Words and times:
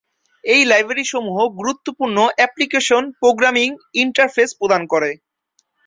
এ 0.43 0.57
library 0.65 1.05
সমূহ 1.05 1.37
গুরুত্বপূর্ণ 1.59 2.17
application 2.37 3.03
programming 3.19 3.69
interface 4.03 4.49
প্রদান 4.59 4.81
করে। 4.91 5.11